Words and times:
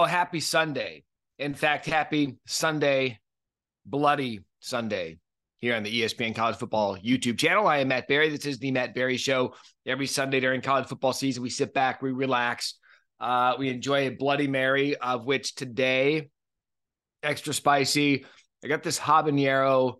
Oh, 0.00 0.04
happy 0.04 0.38
Sunday. 0.38 1.02
In 1.40 1.54
fact, 1.54 1.84
happy 1.84 2.36
Sunday, 2.46 3.18
bloody 3.84 4.42
Sunday 4.60 5.18
here 5.56 5.74
on 5.74 5.82
the 5.82 6.02
ESPN 6.02 6.36
College 6.36 6.54
Football 6.54 6.98
YouTube 6.98 7.36
channel. 7.36 7.66
I 7.66 7.78
am 7.78 7.88
Matt 7.88 8.06
Barrie. 8.06 8.28
This 8.28 8.46
is 8.46 8.60
the 8.60 8.70
Matt 8.70 8.94
Barrie 8.94 9.16
Show. 9.16 9.56
Every 9.84 10.06
Sunday 10.06 10.38
during 10.38 10.60
college 10.60 10.86
football 10.86 11.12
season, 11.12 11.42
we 11.42 11.50
sit 11.50 11.74
back, 11.74 12.00
we 12.00 12.12
relax, 12.12 12.74
uh, 13.18 13.56
we 13.58 13.70
enjoy 13.70 14.06
a 14.06 14.10
Bloody 14.10 14.46
Mary, 14.46 14.94
of 14.94 15.24
which 15.24 15.56
today, 15.56 16.30
extra 17.24 17.52
spicy. 17.52 18.24
I 18.64 18.68
got 18.68 18.84
this 18.84 19.00
habanero 19.00 19.94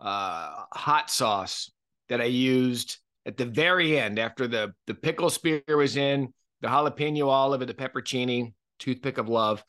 uh, 0.00 0.64
hot 0.72 1.10
sauce 1.10 1.70
that 2.08 2.20
I 2.20 2.24
used 2.24 2.98
at 3.24 3.36
the 3.36 3.46
very 3.46 4.00
end 4.00 4.18
after 4.18 4.48
the 4.48 4.74
the 4.88 4.94
pickle 4.94 5.30
spear 5.30 5.62
was 5.68 5.96
in, 5.96 6.34
the 6.60 6.66
jalapeno 6.66 7.28
olive 7.28 7.60
and 7.60 7.70
the 7.70 7.74
peppercini, 7.74 8.52
toothpick 8.78 9.18
of 9.18 9.28
love. 9.28 9.64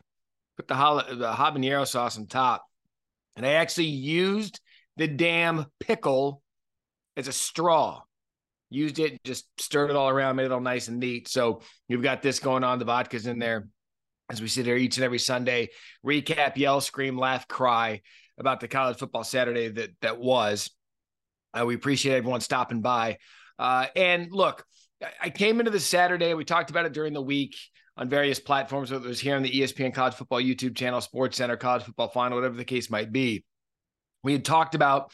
Put 0.57 0.67
the, 0.67 0.75
jala, 0.75 1.15
the 1.15 1.33
habanero 1.33 1.85
sauce 1.85 2.17
on 2.17 2.27
top, 2.27 2.65
and 3.35 3.45
I 3.45 3.53
actually 3.53 3.87
used 3.87 4.59
the 4.97 5.07
damn 5.07 5.65
pickle 5.79 6.41
as 7.17 7.27
a 7.27 7.33
straw. 7.33 8.01
Used 8.69 8.99
it, 8.99 9.21
just 9.23 9.45
stirred 9.59 9.89
it 9.89 9.95
all 9.95 10.09
around, 10.09 10.37
made 10.37 10.45
it 10.45 10.51
all 10.51 10.61
nice 10.61 10.87
and 10.87 10.99
neat. 10.99 11.27
So 11.27 11.61
you've 11.87 12.01
got 12.01 12.21
this 12.21 12.39
going 12.39 12.63
on. 12.63 12.79
The 12.79 12.85
vodka's 12.85 13.27
in 13.27 13.37
there 13.37 13.67
as 14.29 14.41
we 14.41 14.47
sit 14.47 14.65
here 14.65 14.75
each 14.75 14.97
and 14.97 15.03
every 15.03 15.19
Sunday, 15.19 15.69
recap, 16.05 16.57
yell, 16.57 16.81
scream, 16.81 17.17
laugh, 17.17 17.47
cry 17.47 18.01
about 18.39 18.59
the 18.59 18.67
college 18.67 18.97
football 18.97 19.23
Saturday 19.23 19.69
that 19.69 19.91
that 20.01 20.19
was. 20.19 20.69
Uh, 21.53 21.65
we 21.65 21.75
appreciate 21.75 22.15
everyone 22.15 22.41
stopping 22.41 22.81
by. 22.81 23.17
Uh, 23.57 23.85
and 23.95 24.31
look, 24.31 24.65
I 25.21 25.29
came 25.29 25.59
into 25.59 25.71
the 25.71 25.79
Saturday. 25.79 26.33
We 26.33 26.43
talked 26.43 26.69
about 26.69 26.85
it 26.85 26.93
during 26.93 27.13
the 27.13 27.21
week 27.21 27.55
on 27.97 28.09
various 28.09 28.39
platforms, 28.39 28.91
whether 28.91 29.05
it 29.05 29.09
was 29.09 29.19
here 29.19 29.35
on 29.35 29.43
the 29.43 29.51
ESPN 29.51 29.93
College 29.93 30.15
Football 30.15 30.41
YouTube 30.41 30.75
channel, 30.75 31.01
Sports 31.01 31.37
Center, 31.37 31.55
College 31.55 31.83
Football 31.83 32.09
Final, 32.09 32.37
whatever 32.37 32.57
the 32.57 32.65
case 32.65 32.89
might 32.89 33.11
be. 33.11 33.43
We 34.23 34.33
had 34.33 34.43
talked 34.43 34.75
about 34.75 35.13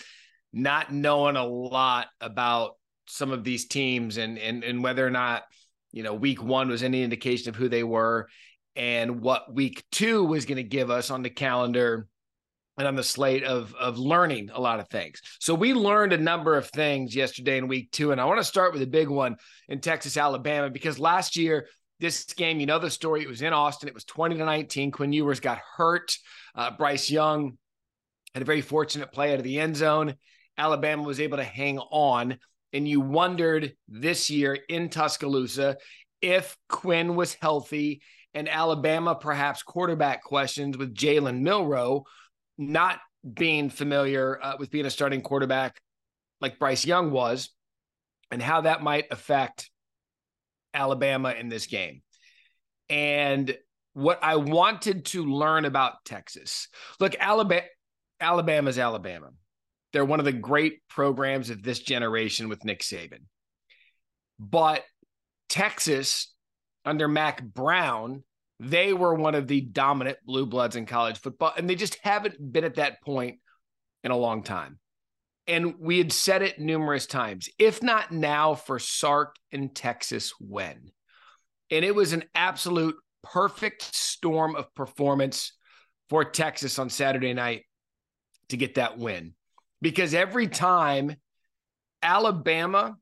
not 0.54 0.92
knowing 0.92 1.36
a 1.36 1.46
lot 1.46 2.08
about 2.20 2.78
some 3.08 3.32
of 3.32 3.44
these 3.44 3.68
teams 3.68 4.18
and 4.18 4.38
and 4.38 4.64
and 4.64 4.84
whether 4.84 5.06
or 5.06 5.12
not 5.12 5.44
you 5.92 6.04
know 6.04 6.14
week 6.14 6.42
one 6.42 6.70
was 6.70 6.84
any 6.84 7.04
indication 7.04 7.50
of 7.50 7.56
who 7.56 7.68
they 7.68 7.84
were 7.84 8.28
and 8.76 9.22
what 9.22 9.54
week 9.54 9.84
two 9.92 10.24
was 10.24 10.46
going 10.46 10.58
to 10.58 10.64
give 10.64 10.90
us 10.90 11.12
on 11.12 11.24
the 11.24 11.30
calendar 11.30 12.08
and 12.78 12.88
on 12.88 12.96
the 12.96 13.04
slate 13.04 13.44
of 13.44 13.76
of 13.76 13.98
learning 13.98 14.50
a 14.54 14.62
lot 14.62 14.80
of 14.80 14.88
things. 14.90 15.22
So 15.40 15.54
we 15.54 15.74
learned 15.74 16.14
a 16.14 16.18
number 16.18 16.56
of 16.56 16.70
things 16.70 17.16
yesterday 17.16 17.58
in 17.58 17.68
week 17.68 17.92
2 17.92 18.12
and 18.12 18.22
I 18.22 18.26
want 18.26 18.40
to 18.40 18.46
start 18.46 18.74
with 18.74 18.82
a 18.82 18.88
big 18.88 19.10
one 19.10 19.36
in 19.68 19.82
Texas 19.82 20.18
Alabama 20.18 20.70
because 20.70 20.98
last 20.98 21.36
year 21.36 21.68
this 22.02 22.26
game, 22.26 22.60
you 22.60 22.66
know 22.66 22.80
the 22.80 22.90
story, 22.90 23.22
it 23.22 23.30
was 23.30 23.42
in 23.42 23.54
Austin. 23.54 23.88
It 23.88 23.94
was 23.94 24.04
20 24.06 24.36
to 24.38 24.46
19. 24.46 24.92
Quinn 24.92 25.14
Ewers 25.14 25.40
got 25.40 25.60
hurt. 25.78 26.18
Uh, 26.54 26.72
Bryce 26.78 27.10
Young 27.10 27.58
had 28.34 28.42
a 28.42 28.46
very 28.46 28.62
fortunate 28.62 29.12
play 29.12 29.32
out 29.32 29.38
of 29.38 29.44
the 29.44 29.60
end 29.60 29.78
zone. 29.78 30.16
Alabama 30.58 31.04
was 31.04 31.20
able 31.20 31.38
to 31.38 31.44
hang 31.44 31.80
on 31.80 32.38
and 32.74 32.88
you 32.88 33.02
wondered 33.02 33.74
this 33.88 34.30
year 34.30 34.58
in 34.70 34.90
Tuscaloosa 34.90 35.78
if 36.22 36.56
Quinn 36.70 37.16
was 37.16 37.34
healthy 37.36 38.02
and 38.34 38.48
Alabama 38.48 39.16
perhaps 39.16 39.64
quarterback 39.64 40.24
questions 40.24 40.78
with 40.78 40.96
Jalen 40.96 41.42
Milroe 41.42 42.04
not 42.58 43.00
being 43.34 43.70
familiar 43.70 44.40
uh, 44.42 44.56
with 44.58 44.72
being 44.72 44.86
a 44.86 44.90
starting 44.90 45.22
quarterback 45.22 45.80
like 46.40 46.60
Bryce 46.60 46.86
Young 46.86 47.12
was, 47.12 47.50
and 48.32 48.42
how 48.42 48.62
that 48.62 48.82
might 48.82 49.06
affect 49.12 49.70
Alabama 50.74 51.32
in 51.32 51.50
this 51.50 51.68
game. 51.68 52.02
And 52.90 53.56
what 53.94 54.20
I 54.22 54.38
wanted 54.38 55.06
to 55.08 55.26
learn 55.26 55.66
about 55.66 56.06
Texas. 56.06 56.68
Look, 57.00 57.16
Alabama 57.20 57.66
Alabama's 58.20 58.78
Alabama. 58.78 59.30
They're 59.94 60.06
one 60.06 60.20
of 60.20 60.26
the 60.26 60.32
great 60.32 60.88
programs 60.88 61.50
of 61.50 61.64
this 61.64 61.80
generation 61.80 62.50
with 62.50 62.64
Nick 62.64 62.82
Saban. 62.82 63.24
But 64.40 64.84
Texas 65.50 66.34
under 66.86 67.08
Mack 67.08 67.44
Brown 67.44 68.24
they 68.62 68.94
were 68.94 69.16
one 69.16 69.34
of 69.34 69.48
the 69.48 69.62
dominant 69.62 70.20
blue 70.24 70.46
bloods 70.46 70.76
in 70.76 70.86
college 70.86 71.18
football, 71.18 71.52
and 71.58 71.68
they 71.68 71.74
just 71.74 71.98
haven't 72.04 72.36
been 72.54 72.64
at 72.64 72.76
that 72.76 73.02
point 73.02 73.40
in 74.04 74.12
a 74.12 74.18
long 74.18 74.44
time. 74.44 74.78
And 75.52 75.76
we 75.80 75.98
had 75.98 76.14
said 76.14 76.44
it 76.44 76.60
numerous 76.60 77.06
times. 77.06 77.50
If 77.60 77.84
not 77.84 78.10
now, 78.10 78.56
for 78.56 78.80
Sark 78.80 79.36
in 79.52 79.68
Texas, 79.74 80.34
when? 80.40 80.92
And 81.70 81.84
it 81.84 81.94
was 81.94 82.14
an 82.14 82.24
absolute 82.34 82.96
perfect 83.22 83.82
storm 83.94 84.56
of 84.56 84.74
performance 84.74 85.52
for 86.10 86.24
Texas 86.24 86.80
on 86.80 86.90
Saturday 86.90 87.34
night 87.34 87.66
to 88.48 88.56
get 88.56 88.76
that 88.76 88.98
win. 88.98 89.34
Because 89.82 90.14
every 90.14 90.48
time 90.48 91.18
Alabama 92.02 92.96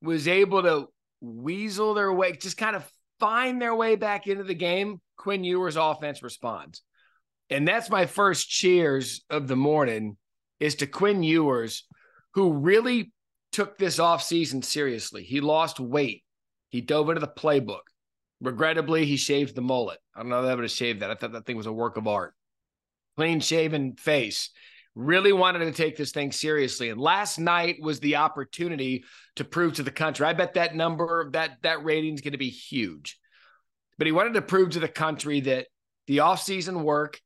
was 0.00 0.26
able 0.26 0.62
to 0.62 0.86
weasel 1.20 1.92
their 1.92 2.10
way, 2.10 2.32
just 2.32 2.56
kind 2.56 2.76
of 2.76 2.90
find 3.18 3.60
their 3.60 3.74
way 3.74 3.96
back 3.96 4.26
into 4.26 4.44
the 4.44 4.54
game, 4.54 5.02
Quinn 5.18 5.44
Ewers' 5.44 5.76
offense 5.76 6.22
responds. 6.22 6.80
And 7.50 7.68
that's 7.68 7.90
my 7.90 8.06
first 8.06 8.48
cheers 8.48 9.22
of 9.28 9.48
the 9.48 9.56
morning 9.56 10.16
is 10.60 10.76
to 10.76 10.86
Quinn 10.86 11.22
Ewers, 11.22 11.86
who 12.34 12.52
really 12.52 13.12
took 13.52 13.78
this 13.78 13.98
offseason 13.98 14.64
seriously. 14.64 15.22
He 15.22 15.40
lost 15.40 15.80
weight. 15.80 16.22
He 16.68 16.80
dove 16.80 17.08
into 17.08 17.20
the 17.20 17.28
playbook. 17.28 17.80
Regrettably, 18.40 19.04
he 19.04 19.16
shaved 19.16 19.54
the 19.54 19.60
mullet. 19.60 19.98
I 20.14 20.20
don't 20.20 20.30
know 20.30 20.42
if 20.42 20.50
I 20.50 20.54
would 20.54 20.64
have 20.64 20.70
shaved 20.70 21.00
that. 21.00 21.10
I 21.10 21.14
thought 21.14 21.32
that 21.32 21.46
thing 21.46 21.56
was 21.56 21.66
a 21.66 21.72
work 21.72 21.96
of 21.96 22.06
art. 22.06 22.34
Clean 23.16 23.40
shaven 23.40 23.96
face. 23.96 24.50
Really 24.94 25.32
wanted 25.32 25.60
to 25.60 25.72
take 25.72 25.96
this 25.96 26.12
thing 26.12 26.32
seriously. 26.32 26.90
And 26.90 27.00
last 27.00 27.38
night 27.38 27.76
was 27.82 28.00
the 28.00 28.16
opportunity 28.16 29.04
to 29.36 29.44
prove 29.44 29.74
to 29.74 29.82
the 29.82 29.90
country. 29.90 30.26
I 30.26 30.32
bet 30.32 30.54
that 30.54 30.74
number, 30.74 31.30
that 31.32 31.58
that 31.62 31.84
rating 31.84 32.14
is 32.14 32.20
going 32.20 32.32
to 32.32 32.38
be 32.38 32.50
huge 32.50 33.20
but 34.00 34.06
he 34.06 34.12
wanted 34.12 34.32
to 34.32 34.40
prove 34.40 34.70
to 34.70 34.80
the 34.80 34.88
country 34.88 35.40
that 35.40 35.66
the 36.06 36.18
offseason 36.18 36.80
work, 36.80 37.20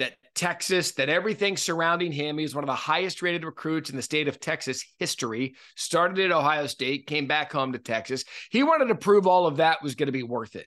that 0.00 0.14
Texas, 0.34 0.92
that 0.92 1.08
everything 1.08 1.56
surrounding 1.56 2.12
him, 2.12 2.38
he's 2.38 2.54
one 2.54 2.64
of 2.64 2.68
the 2.68 2.74
highest 2.74 3.22
rated 3.22 3.44
recruits 3.44 3.90
in 3.90 3.96
the 3.96 4.02
state 4.02 4.28
of 4.28 4.40
Texas 4.40 4.84
history, 4.98 5.54
started 5.76 6.18
at 6.18 6.32
Ohio 6.32 6.66
State, 6.66 7.06
came 7.06 7.26
back 7.26 7.52
home 7.52 7.72
to 7.72 7.78
Texas. 7.78 8.24
He 8.50 8.62
wanted 8.62 8.88
to 8.88 8.94
prove 8.94 9.26
all 9.26 9.46
of 9.46 9.58
that 9.58 9.82
was 9.82 9.94
going 9.94 10.08
to 10.08 10.12
be 10.12 10.22
worth 10.22 10.56
it. 10.56 10.66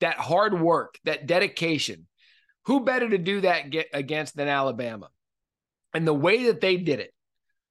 That 0.00 0.16
hard 0.16 0.60
work, 0.60 0.98
that 1.04 1.26
dedication. 1.26 2.06
Who 2.66 2.84
better 2.84 3.08
to 3.08 3.18
do 3.18 3.42
that 3.42 3.74
against 3.92 4.36
than 4.36 4.48
Alabama? 4.48 5.08
And 5.92 6.06
the 6.06 6.14
way 6.14 6.44
that 6.44 6.60
they 6.60 6.76
did 6.76 7.00
it 7.00 7.12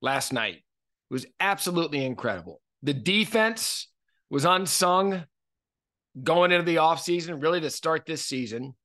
last 0.02 0.34
night 0.34 0.64
was 1.10 1.26
absolutely 1.40 2.06
incredible. 2.06 2.62
The 2.84 2.94
defense 2.94 3.88
was 4.30 4.46
unsung 4.46 5.24
going 6.22 6.52
into 6.52 6.66
the 6.66 6.78
offseason, 6.78 7.42
really 7.42 7.62
to 7.62 7.70
start 7.70 8.06
this 8.06 8.24
season. 8.24 8.76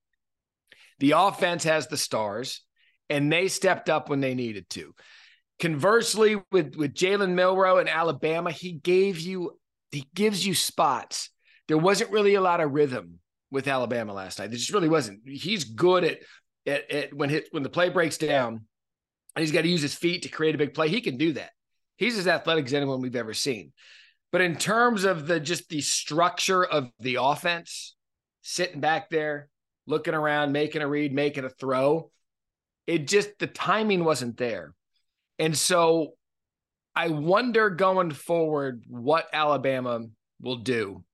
The 1.01 1.13
offense 1.13 1.65
has 1.65 1.87
the 1.87 1.97
stars, 1.97 2.63
and 3.09 3.33
they 3.33 3.49
stepped 3.49 3.89
up 3.89 4.09
when 4.09 4.21
they 4.21 4.35
needed 4.35 4.69
to. 4.71 4.95
Conversely, 5.59 6.37
with 6.53 6.77
with 6.77 6.95
Jalen 6.95 7.35
Milroe 7.35 7.79
in 7.79 7.89
Alabama, 7.89 8.51
he 8.51 8.73
gave 8.73 9.21
you 9.21 9.59
he 9.91 10.07
gives 10.15 10.47
you 10.47 10.55
spots. 10.55 11.31
There 11.67 11.79
wasn't 11.79 12.11
really 12.11 12.35
a 12.35 12.41
lot 12.41 12.61
of 12.61 12.73
rhythm 12.73 13.19
with 13.51 13.69
Alabama 13.69 14.13
last 14.13 14.39
night. 14.39 14.51
There 14.51 14.59
just 14.59 14.73
really 14.73 14.89
wasn't. 14.89 15.21
He's 15.27 15.65
good 15.65 16.05
at 16.05 16.19
at, 16.67 16.91
at 16.91 17.15
when 17.15 17.31
hit 17.31 17.49
when 17.51 17.63
the 17.63 17.71
play 17.71 17.89
breaks 17.89 18.19
down, 18.19 18.53
and 19.35 19.43
he's 19.43 19.53
got 19.53 19.63
to 19.63 19.69
use 19.69 19.83
his 19.83 19.95
feet 19.95 20.23
to 20.23 20.29
create 20.29 20.55
a 20.55 20.59
big 20.59 20.75
play. 20.75 20.89
He 20.89 21.01
can 21.01 21.17
do 21.17 21.33
that. 21.35 21.51
He's 21.97 22.19
as 22.19 22.29
athletic 22.29 22.67
as 22.67 22.75
anyone 22.75 23.01
we've 23.01 23.17
ever 23.17 23.35
seen. 23.35 23.73
But 24.31 24.43
in 24.43 24.57
terms 24.57 25.05
of 25.05 25.27
the 25.27 25.41
just 25.41 25.69
the 25.69 25.81
structure 25.81 26.65
of 26.65 26.91
the 27.01 27.19
offense, 27.21 27.97
sitting 28.43 28.81
back 28.81 29.11
there, 29.11 29.49
looking 29.89 30.15
around, 30.15 30.53
making 30.53 30.83
a 30.83 30.89
read, 30.89 31.13
making 31.13 31.45
a 31.45 31.49
throw, 31.49 32.11
it 32.87 33.09
just 33.09 33.39
the 33.39 33.47
timing 33.47 34.05
wasn't 34.05 34.37
there. 34.37 34.75
And 35.39 35.57
so 35.57 36.15
I 36.95 37.09
wonder 37.09 37.71
going 37.71 38.11
forward 38.13 38.85
what 38.87 39.29
Alabama 39.33 40.01
will 40.41 40.57
do 40.57 41.05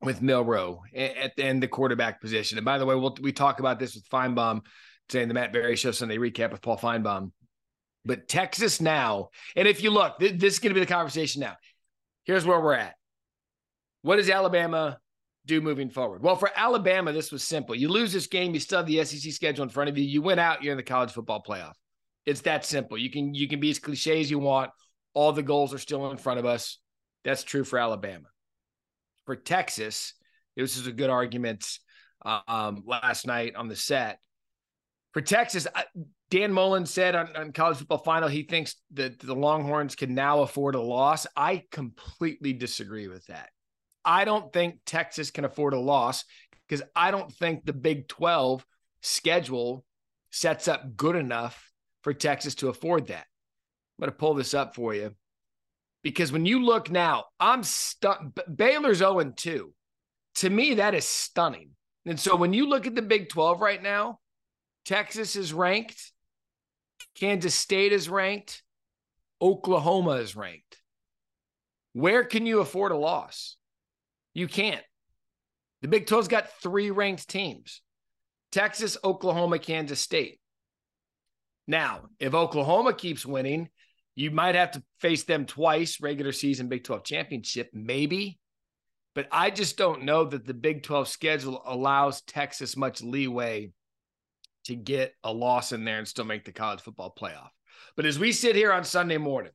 with 0.00 0.22
Milroe 0.22 0.82
at 0.94 1.36
the 1.36 1.44
end 1.44 1.62
the 1.62 1.68
quarterback 1.68 2.20
position. 2.20 2.58
And 2.58 2.64
by 2.64 2.78
the 2.78 2.86
way, 2.86 2.94
we'll, 2.94 3.16
we 3.20 3.32
talk 3.32 3.60
about 3.60 3.78
this 3.78 3.94
with 3.94 4.08
Finebaum 4.08 4.62
today 5.08 5.22
in 5.22 5.28
the 5.28 5.34
Matt 5.34 5.52
Barrie 5.52 5.76
Show 5.76 5.92
Sunday 5.92 6.18
recap 6.18 6.50
with 6.52 6.62
Paul 6.62 6.78
Finebaum. 6.78 7.32
But 8.04 8.28
Texas 8.28 8.80
now, 8.80 9.28
and 9.54 9.68
if 9.68 9.82
you 9.82 9.90
look, 9.90 10.18
th- 10.18 10.40
this 10.40 10.54
is 10.54 10.58
going 10.58 10.70
to 10.70 10.74
be 10.74 10.84
the 10.84 10.92
conversation 10.92 11.40
now 11.40 11.56
here's 12.24 12.46
where 12.46 12.60
we're 12.60 12.74
at. 12.74 12.94
What 14.02 14.16
does 14.16 14.30
Alabama 14.30 14.98
do 15.46 15.60
moving 15.60 15.90
forward? 15.90 16.22
Well, 16.22 16.36
for 16.36 16.50
Alabama, 16.54 17.12
this 17.12 17.32
was 17.32 17.42
simple. 17.42 17.74
You 17.74 17.88
lose 17.88 18.12
this 18.12 18.26
game, 18.26 18.54
you 18.54 18.60
still 18.60 18.78
have 18.78 18.86
the 18.86 19.04
SEC 19.04 19.32
schedule 19.32 19.64
in 19.64 19.68
front 19.68 19.90
of 19.90 19.98
you. 19.98 20.04
You 20.04 20.22
went 20.22 20.40
out, 20.40 20.62
you're 20.62 20.72
in 20.72 20.76
the 20.76 20.82
college 20.82 21.12
football 21.12 21.42
playoff. 21.42 21.74
It's 22.26 22.42
that 22.42 22.64
simple. 22.64 22.96
You 22.96 23.10
can 23.10 23.34
you 23.34 23.48
can 23.48 23.58
be 23.58 23.70
as 23.70 23.78
cliche 23.78 24.20
as 24.20 24.30
you 24.30 24.38
want. 24.38 24.70
All 25.14 25.32
the 25.32 25.42
goals 25.42 25.74
are 25.74 25.78
still 25.78 26.10
in 26.10 26.16
front 26.16 26.38
of 26.38 26.46
us. 26.46 26.78
That's 27.24 27.42
true 27.42 27.64
for 27.64 27.78
Alabama. 27.78 28.28
For 29.26 29.36
Texas, 29.36 30.14
this 30.56 30.76
is 30.76 30.86
a 30.86 30.92
good 30.92 31.10
argument 31.10 31.78
um, 32.24 32.82
last 32.86 33.26
night 33.26 33.54
on 33.56 33.68
the 33.68 33.76
set. 33.76 34.18
For 35.12 35.20
Texas, 35.20 35.66
Dan 36.30 36.52
Mullen 36.52 36.86
said 36.86 37.14
on, 37.14 37.36
on 37.36 37.52
college 37.52 37.78
football 37.78 37.98
final 37.98 38.28
he 38.28 38.44
thinks 38.44 38.76
that 38.94 39.18
the 39.20 39.34
Longhorns 39.34 39.94
can 39.94 40.14
now 40.14 40.40
afford 40.40 40.74
a 40.74 40.80
loss. 40.80 41.26
I 41.36 41.64
completely 41.70 42.52
disagree 42.52 43.08
with 43.08 43.26
that. 43.26 43.50
I 44.04 44.24
don't 44.24 44.52
think 44.52 44.80
Texas 44.84 45.30
can 45.30 45.44
afford 45.44 45.74
a 45.74 45.78
loss 45.78 46.24
because 46.68 46.82
I 46.96 47.10
don't 47.10 47.32
think 47.32 47.64
the 47.64 47.72
Big 47.72 48.08
12 48.08 48.64
schedule 49.00 49.84
sets 50.30 50.68
up 50.68 50.96
good 50.96 51.16
enough 51.16 51.70
for 52.02 52.14
Texas 52.14 52.54
to 52.56 52.68
afford 52.68 53.08
that. 53.08 53.26
I'm 53.98 54.06
going 54.06 54.10
to 54.10 54.16
pull 54.16 54.34
this 54.34 54.54
up 54.54 54.74
for 54.74 54.94
you 54.94 55.14
because 56.02 56.32
when 56.32 56.46
you 56.46 56.64
look 56.64 56.90
now, 56.90 57.24
I'm 57.38 57.62
stunned. 57.62 58.38
Baylor's 58.54 58.98
0 58.98 59.32
2. 59.36 59.72
To 60.36 60.50
me, 60.50 60.74
that 60.74 60.94
is 60.94 61.06
stunning. 61.06 61.70
And 62.06 62.18
so 62.18 62.34
when 62.34 62.52
you 62.52 62.68
look 62.68 62.86
at 62.86 62.94
the 62.94 63.02
Big 63.02 63.28
12 63.28 63.60
right 63.60 63.82
now, 63.82 64.18
Texas 64.84 65.36
is 65.36 65.52
ranked, 65.52 66.12
Kansas 67.14 67.54
State 67.54 67.92
is 67.92 68.08
ranked, 68.08 68.62
Oklahoma 69.40 70.12
is 70.12 70.34
ranked. 70.34 70.78
Where 71.92 72.24
can 72.24 72.46
you 72.46 72.60
afford 72.60 72.90
a 72.90 72.96
loss? 72.96 73.56
You 74.34 74.48
can't. 74.48 74.82
The 75.82 75.88
Big 75.88 76.06
12's 76.06 76.28
got 76.28 76.48
three 76.62 76.90
ranked 76.90 77.28
teams 77.28 77.82
Texas, 78.50 78.96
Oklahoma, 79.02 79.58
Kansas 79.58 80.00
State. 80.00 80.38
Now, 81.66 82.02
if 82.18 82.34
Oklahoma 82.34 82.92
keeps 82.92 83.24
winning, 83.24 83.68
you 84.14 84.30
might 84.30 84.54
have 84.54 84.72
to 84.72 84.82
face 85.00 85.24
them 85.24 85.46
twice, 85.46 86.00
regular 86.00 86.32
season 86.32 86.68
Big 86.68 86.84
12 86.84 87.04
championship, 87.04 87.70
maybe. 87.72 88.38
But 89.14 89.28
I 89.30 89.50
just 89.50 89.76
don't 89.76 90.04
know 90.04 90.24
that 90.24 90.46
the 90.46 90.54
Big 90.54 90.82
12 90.82 91.08
schedule 91.08 91.62
allows 91.66 92.22
Texas 92.22 92.76
much 92.76 93.02
leeway 93.02 93.72
to 94.64 94.74
get 94.74 95.14
a 95.24 95.32
loss 95.32 95.72
in 95.72 95.84
there 95.84 95.98
and 95.98 96.08
still 96.08 96.24
make 96.24 96.44
the 96.44 96.52
college 96.52 96.80
football 96.80 97.14
playoff. 97.18 97.48
But 97.96 98.06
as 98.06 98.18
we 98.18 98.32
sit 98.32 98.56
here 98.56 98.72
on 98.72 98.84
Sunday 98.84 99.18
morning, 99.18 99.52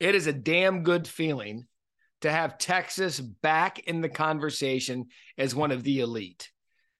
it 0.00 0.14
is 0.14 0.26
a 0.26 0.32
damn 0.32 0.82
good 0.82 1.06
feeling 1.06 1.66
to 2.26 2.32
have 2.32 2.58
Texas 2.58 3.20
back 3.20 3.78
in 3.80 4.00
the 4.00 4.08
conversation 4.08 5.06
as 5.38 5.54
one 5.54 5.70
of 5.70 5.82
the 5.82 6.00
elite. 6.00 6.50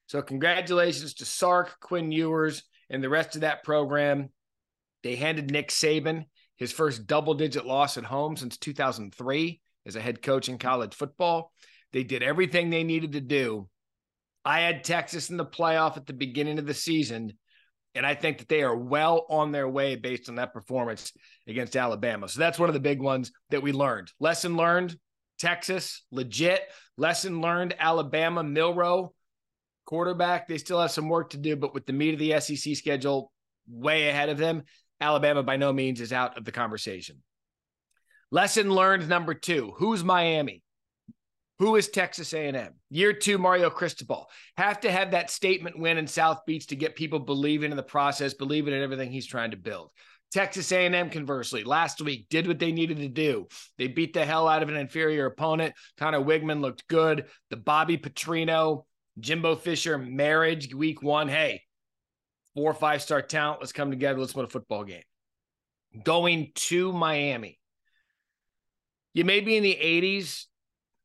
So, 0.06 0.22
congratulations 0.22 1.14
to 1.14 1.24
Sark, 1.24 1.80
Quinn 1.80 2.12
Ewers, 2.12 2.62
and 2.88 3.02
the 3.02 3.08
rest 3.08 3.34
of 3.34 3.40
that 3.40 3.64
program. 3.64 4.30
They 5.02 5.16
handed 5.16 5.50
Nick 5.50 5.68
Saban 5.68 6.24
his 6.56 6.72
first 6.72 7.06
double 7.06 7.34
digit 7.34 7.66
loss 7.66 7.96
at 7.96 8.04
home 8.04 8.36
since 8.36 8.56
2003 8.56 9.60
as 9.84 9.96
a 9.96 10.00
head 10.00 10.22
coach 10.22 10.48
in 10.48 10.58
college 10.58 10.94
football. 10.94 11.52
They 11.92 12.02
did 12.02 12.22
everything 12.22 12.70
they 12.70 12.84
needed 12.84 13.12
to 13.12 13.20
do. 13.20 13.68
I 14.44 14.60
had 14.60 14.84
Texas 14.84 15.30
in 15.30 15.36
the 15.36 15.44
playoff 15.44 15.96
at 15.96 16.06
the 16.06 16.12
beginning 16.12 16.58
of 16.58 16.66
the 16.66 16.74
season, 16.74 17.32
and 17.94 18.06
I 18.06 18.14
think 18.14 18.38
that 18.38 18.48
they 18.48 18.62
are 18.62 18.76
well 18.76 19.26
on 19.28 19.52
their 19.52 19.68
way 19.68 19.96
based 19.96 20.28
on 20.28 20.36
that 20.36 20.52
performance 20.52 21.12
against 21.46 21.76
Alabama. 21.76 22.28
So 22.28 22.40
that's 22.40 22.58
one 22.58 22.68
of 22.68 22.74
the 22.74 22.80
big 22.80 23.00
ones 23.00 23.32
that 23.50 23.62
we 23.62 23.72
learned. 23.72 24.12
Lesson 24.20 24.56
learned 24.56 24.96
Texas, 25.38 26.02
legit. 26.10 26.62
Lesson 26.96 27.40
learned 27.40 27.74
Alabama, 27.78 28.42
Milroe, 28.42 29.12
quarterback. 29.84 30.48
They 30.48 30.58
still 30.58 30.80
have 30.80 30.90
some 30.90 31.08
work 31.08 31.30
to 31.30 31.36
do, 31.36 31.56
but 31.56 31.74
with 31.74 31.86
the 31.86 31.92
meat 31.92 32.14
of 32.14 32.20
the 32.20 32.40
SEC 32.40 32.76
schedule 32.76 33.32
way 33.68 34.08
ahead 34.08 34.28
of 34.28 34.38
them, 34.38 34.62
Alabama 35.00 35.42
by 35.42 35.56
no 35.56 35.72
means 35.72 36.00
is 36.00 36.12
out 36.12 36.38
of 36.38 36.44
the 36.44 36.52
conversation. 36.52 37.22
Lesson 38.30 38.70
learned 38.70 39.08
number 39.08 39.34
two: 39.34 39.72
Who's 39.76 40.02
Miami? 40.02 40.62
Who 41.58 41.76
is 41.76 41.88
Texas 41.88 42.34
A&M? 42.34 42.74
Year 42.90 43.14
two, 43.14 43.38
Mario 43.38 43.70
Cristobal. 43.70 44.28
Have 44.58 44.80
to 44.80 44.90
have 44.90 45.12
that 45.12 45.30
statement 45.30 45.78
win 45.78 45.96
in 45.96 46.06
South 46.06 46.44
Beach 46.46 46.66
to 46.66 46.76
get 46.76 46.96
people 46.96 47.18
believing 47.18 47.70
in 47.70 47.78
the 47.78 47.82
process, 47.82 48.34
believing 48.34 48.74
in 48.74 48.82
everything 48.82 49.10
he's 49.10 49.26
trying 49.26 49.52
to 49.52 49.56
build. 49.56 49.90
Texas 50.32 50.70
A&M, 50.72 51.10
conversely, 51.10 51.64
last 51.64 52.00
week 52.00 52.26
did 52.28 52.46
what 52.46 52.58
they 52.58 52.72
needed 52.72 52.98
to 52.98 53.08
do. 53.08 53.46
They 53.78 53.86
beat 53.86 54.12
the 54.12 54.24
hell 54.24 54.48
out 54.48 54.62
of 54.62 54.68
an 54.68 54.76
inferior 54.76 55.26
opponent. 55.26 55.74
Conner 55.98 56.20
Weigman 56.20 56.60
looked 56.60 56.86
good. 56.88 57.26
The 57.50 57.56
Bobby 57.56 57.96
Petrino, 57.96 58.84
Jimbo 59.18 59.56
Fisher 59.56 59.98
marriage 59.98 60.74
week 60.74 61.02
one. 61.02 61.28
Hey, 61.28 61.62
four 62.54 62.70
or 62.70 62.74
five 62.74 63.02
star 63.02 63.22
talent. 63.22 63.60
Let's 63.60 63.72
come 63.72 63.90
together. 63.90 64.18
Let's 64.18 64.34
win 64.34 64.46
a 64.46 64.48
football 64.48 64.84
game. 64.84 65.02
Going 66.04 66.52
to 66.54 66.92
Miami. 66.92 67.58
You 69.14 69.24
may 69.24 69.40
be 69.40 69.56
in 69.56 69.62
the 69.62 69.78
80s. 69.80 70.44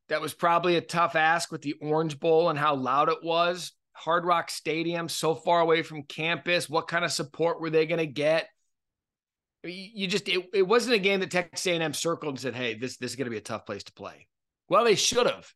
That 0.10 0.20
was 0.20 0.34
probably 0.34 0.76
a 0.76 0.82
tough 0.82 1.16
ask 1.16 1.52
with 1.52 1.62
the 1.62 1.76
Orange 1.82 2.20
Bowl 2.20 2.50
and 2.50 2.60
how 2.60 2.76
loud 2.76 3.08
it 3.08 3.24
was. 3.24 3.72
Hard 3.94 4.26
Rock 4.26 4.50
Stadium, 4.50 5.08
so 5.08 5.36
far 5.36 5.62
away 5.62 5.84
from 5.84 6.04
campus. 6.04 6.70
What 6.70 6.90
kind 6.90 7.06
of 7.06 7.12
support 7.12 7.62
were 7.62 7.70
they 7.70 7.86
going 7.86 8.00
to 8.00 8.06
get? 8.06 8.50
You 9.64 10.08
just 10.08 10.28
it, 10.28 10.44
it 10.54 10.64
wasn't 10.64 10.96
a 10.96 11.00
game 11.00 11.20
that 11.20 11.32
Texas 11.32 11.68
A&M 11.68 11.94
circled 11.94 12.34
and 12.34 12.40
said, 12.40 12.56
"Hey, 12.56 12.74
this 12.74 12.98
this 12.98 13.12
is 13.12 13.16
going 13.16 13.26
to 13.26 13.32
be 13.32 13.38
a 13.38 13.42
tough 13.42 13.66
place 13.66 13.84
to 13.84 13.94
play." 13.94 14.28
Well, 14.70 14.86
they 14.86 14.96
should 14.96 15.28
have, 15.28 15.52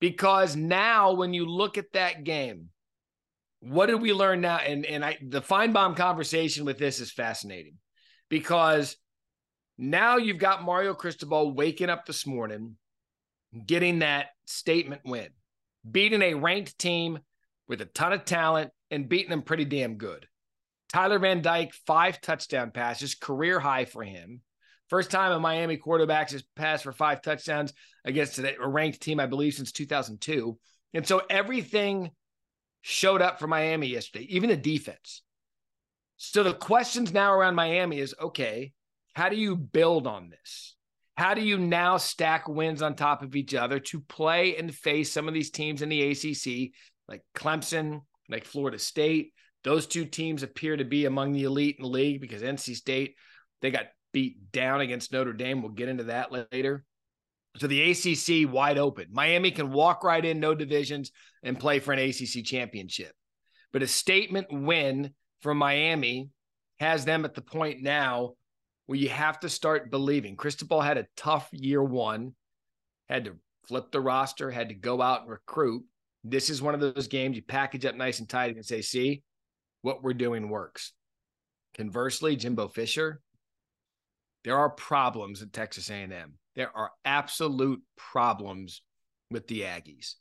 because 0.00 0.56
now 0.56 1.12
when 1.12 1.32
you 1.32 1.46
look 1.46 1.78
at 1.78 1.92
that 1.92 2.24
game, 2.24 2.68
what 3.60 3.86
did 3.86 4.02
we 4.02 4.12
learn 4.12 4.42
now? 4.42 4.58
And 4.58 4.84
and 4.84 5.04
I 5.04 5.18
the 5.22 5.40
Finebaum 5.40 5.96
conversation 5.96 6.64
with 6.64 6.78
this 6.78 7.00
is 7.00 7.10
fascinating 7.10 7.78
because 8.28 8.96
now 9.78 10.16
you've 10.16 10.38
got 10.38 10.62
Mario 10.62 10.94
Cristobal 10.94 11.54
waking 11.54 11.90
up 11.90 12.06
this 12.06 12.26
morning, 12.26 12.76
getting 13.66 14.00
that 14.00 14.26
statement 14.46 15.02
win, 15.04 15.28
beating 15.90 16.22
a 16.22 16.34
ranked 16.34 16.78
team 16.78 17.18
with 17.68 17.80
a 17.80 17.86
ton 17.86 18.12
of 18.12 18.24
talent 18.24 18.70
and 18.90 19.08
beating 19.08 19.30
them 19.30 19.42
pretty 19.42 19.64
damn 19.64 19.96
good. 19.96 20.26
Tyler 20.92 21.18
Van 21.18 21.42
Dyke, 21.42 21.74
five 21.86 22.20
touchdown 22.20 22.70
passes, 22.70 23.14
career 23.14 23.58
high 23.58 23.84
for 23.84 24.02
him. 24.02 24.40
First 24.88 25.10
time 25.10 25.32
a 25.32 25.40
Miami 25.40 25.76
quarterback 25.76 26.30
has 26.30 26.44
passed 26.54 26.84
for 26.84 26.92
five 26.92 27.20
touchdowns 27.22 27.72
against 28.04 28.38
a 28.38 28.54
ranked 28.60 29.00
team, 29.00 29.18
I 29.18 29.26
believe, 29.26 29.54
since 29.54 29.72
2002. 29.72 30.58
And 30.94 31.06
so 31.06 31.22
everything 31.28 32.12
showed 32.82 33.20
up 33.20 33.40
for 33.40 33.48
Miami 33.48 33.88
yesterday, 33.88 34.26
even 34.28 34.48
the 34.48 34.56
defense. 34.56 35.22
So 36.18 36.44
the 36.44 36.54
questions 36.54 37.12
now 37.12 37.32
around 37.32 37.56
Miami 37.56 37.98
is 37.98 38.14
okay, 38.20 38.72
how 39.14 39.28
do 39.28 39.36
you 39.36 39.56
build 39.56 40.06
on 40.06 40.30
this? 40.30 40.76
How 41.16 41.34
do 41.34 41.40
you 41.40 41.58
now 41.58 41.96
stack 41.96 42.48
wins 42.48 42.82
on 42.82 42.94
top 42.94 43.22
of 43.22 43.34
each 43.34 43.54
other 43.54 43.80
to 43.80 44.00
play 44.00 44.56
and 44.56 44.74
face 44.74 45.10
some 45.10 45.26
of 45.26 45.34
these 45.34 45.50
teams 45.50 45.82
in 45.82 45.88
the 45.88 46.10
ACC, 46.10 46.72
like 47.08 47.22
Clemson, 47.34 48.02
like 48.28 48.44
Florida 48.44 48.78
State? 48.78 49.32
Those 49.66 49.88
two 49.88 50.04
teams 50.04 50.44
appear 50.44 50.76
to 50.76 50.84
be 50.84 51.06
among 51.06 51.32
the 51.32 51.42
elite 51.42 51.74
in 51.76 51.82
the 51.82 51.88
league 51.88 52.20
because 52.20 52.40
NC 52.40 52.76
State, 52.76 53.16
they 53.60 53.72
got 53.72 53.86
beat 54.12 54.52
down 54.52 54.80
against 54.80 55.12
Notre 55.12 55.32
Dame. 55.32 55.60
We'll 55.60 55.72
get 55.72 55.88
into 55.88 56.04
that 56.04 56.30
later. 56.30 56.84
So 57.56 57.66
the 57.66 57.90
ACC 57.90 58.48
wide 58.48 58.78
open. 58.78 59.08
Miami 59.10 59.50
can 59.50 59.72
walk 59.72 60.04
right 60.04 60.24
in, 60.24 60.38
no 60.38 60.54
divisions, 60.54 61.10
and 61.42 61.58
play 61.58 61.80
for 61.80 61.92
an 61.92 61.98
ACC 61.98 62.44
championship. 62.44 63.10
But 63.72 63.82
a 63.82 63.88
statement 63.88 64.46
win 64.52 65.12
from 65.40 65.58
Miami 65.58 66.30
has 66.78 67.04
them 67.04 67.24
at 67.24 67.34
the 67.34 67.42
point 67.42 67.82
now 67.82 68.34
where 68.86 69.00
you 69.00 69.08
have 69.08 69.40
to 69.40 69.48
start 69.48 69.90
believing. 69.90 70.36
Cristobal 70.36 70.80
had 70.80 70.96
a 70.96 71.08
tough 71.16 71.48
year 71.50 71.82
one, 71.82 72.36
had 73.08 73.24
to 73.24 73.32
flip 73.66 73.90
the 73.90 74.00
roster, 74.00 74.48
had 74.48 74.68
to 74.68 74.76
go 74.76 75.02
out 75.02 75.22
and 75.22 75.30
recruit. 75.30 75.82
This 76.22 76.50
is 76.50 76.62
one 76.62 76.74
of 76.74 76.80
those 76.80 77.08
games 77.08 77.34
you 77.34 77.42
package 77.42 77.84
up 77.84 77.96
nice 77.96 78.20
and 78.20 78.28
tight 78.28 78.54
and 78.54 78.64
say, 78.64 78.80
see, 78.80 79.24
what 79.82 80.02
we're 80.02 80.14
doing 80.14 80.48
works. 80.48 80.92
Conversely, 81.76 82.36
Jimbo 82.36 82.68
Fisher, 82.68 83.20
there 84.44 84.56
are 84.56 84.70
problems 84.70 85.42
at 85.42 85.52
Texas 85.52 85.90
A&M. 85.90 86.34
There 86.54 86.74
are 86.74 86.90
absolute 87.04 87.82
problems 87.96 88.82
with 89.30 89.46
the 89.48 89.62
Aggies. 89.62 90.14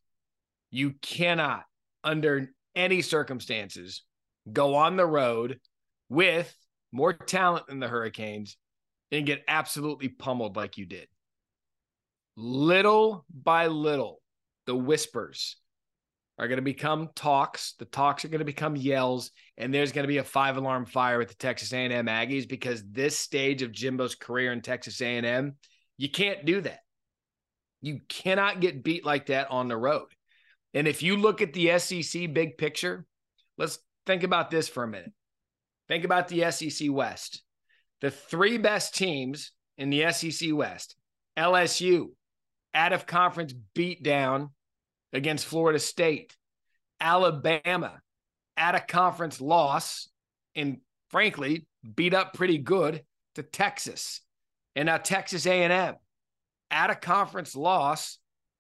You 0.72 0.94
cannot, 1.02 1.64
under 2.04 2.52
any 2.76 3.02
circumstances, 3.02 4.04
go 4.52 4.76
on 4.76 4.98
the 4.98 5.06
road 5.06 5.60
with 6.10 6.54
more 6.92 7.14
talent 7.14 7.68
than 7.68 7.80
the 7.80 7.88
Hurricanes 7.88 8.58
and 9.12 9.26
get 9.26 9.44
absolutely 9.48 10.10
pummeled 10.10 10.56
like 10.56 10.78
you 10.78 10.86
did. 10.86 11.08
Little 12.36 13.26
by 13.30 13.68
little, 13.68 14.22
the 14.66 14.76
whispers 14.76 15.58
are 16.38 16.48
going 16.48 16.58
to 16.58 16.64
become 16.64 17.10
talks. 17.16 17.74
The 17.80 17.86
talks 17.86 18.26
are 18.26 18.28
going 18.28 18.40
to 18.40 18.46
become 18.46 18.76
yells, 18.76 19.32
and 19.58 19.74
there's 19.74 19.92
going 19.92 20.04
to 20.04 20.10
be 20.10 20.18
a 20.18 20.24
five 20.24 20.58
alarm 20.58 20.86
fire 20.86 21.18
with 21.18 21.30
the 21.30 21.36
Texas 21.36 21.72
A&M 21.72 22.08
Aggies 22.08 22.48
because 22.48 22.84
this 22.90 23.18
stage 23.18 23.62
of 23.62 23.72
Jimbo's 23.72 24.16
career 24.16 24.52
in 24.52 24.62
Texas 24.62 25.02
A&M 25.02 25.56
you 25.98 26.10
can't 26.10 26.46
do 26.46 26.62
that. 26.62 26.80
You 27.82 28.02
cannot 28.10 28.60
get 28.60 28.84
beat 28.84 29.06
like 29.06 29.28
that 29.28 29.50
on 29.50 29.68
the 29.68 29.78
road. 29.78 30.08
And 30.74 30.88
if 30.88 31.04
you 31.04 31.18
look 31.18 31.42
at 31.42 31.54
the 31.54 31.78
SEC 31.80 32.34
big 32.34 32.58
picture, 32.58 33.06
let's 33.58 33.80
think 34.06 34.24
about 34.24 34.52
this 34.52 34.68
for 34.68 34.84
a 34.84 34.88
minute. 34.88 35.14
Think 35.88 36.04
about 36.04 36.28
the 36.28 36.52
SEC 36.52 36.92
West. 36.92 37.44
The 38.02 38.12
three 38.12 38.58
best 38.58 38.96
teams 38.96 39.52
in 39.78 39.90
the 39.90 40.12
SEC 40.12 40.54
West 40.54 40.96
LSU, 41.38 42.08
out 42.74 42.94
of 42.94 43.06
conference 43.06 43.54
beat 43.74 44.04
down 44.04 44.50
against 45.16 45.46
Florida 45.46 45.80
State. 45.80 46.36
Alabama 47.00 48.00
at 48.58 48.76
a 48.76 48.80
conference 48.80 49.42
loss 49.42 50.08
and 50.56 50.78
frankly 51.10 51.66
beat 51.96 52.14
up 52.14 52.34
pretty 52.34 52.58
good 52.58 53.04
to 53.36 53.44
Texas. 53.44 54.22
And 54.76 54.88
now 54.88 54.98
Texas 54.98 55.46
A&M 55.46 55.96
at 56.72 56.90
a 56.90 56.96
conference 56.96 57.56
loss 57.56 58.18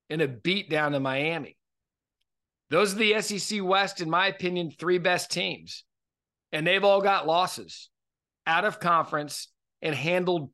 and 0.09 0.21
a 0.21 0.27
beat 0.27 0.69
down 0.69 0.91
to 0.91 0.99
Miami. 0.99 1.57
Those 2.69 2.93
are 2.93 2.97
the 2.97 3.21
SEC 3.21 3.63
West, 3.63 4.01
in 4.01 4.09
my 4.09 4.27
opinion, 4.27 4.71
three 4.71 4.97
best 4.97 5.31
teams. 5.31 5.83
And 6.51 6.65
they've 6.65 6.83
all 6.83 7.01
got 7.01 7.27
losses 7.27 7.89
out 8.47 8.65
of 8.65 8.79
conference 8.79 9.49
and 9.81 9.95
handled 9.95 10.51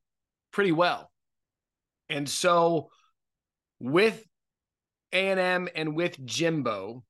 pretty 0.51 0.71
well. 0.71 1.11
And 2.09 2.27
so 2.27 2.89
with 3.79 4.23
A&M 5.13 5.67
and 5.75 5.95
with 5.95 6.23
Jimbo, 6.25 7.03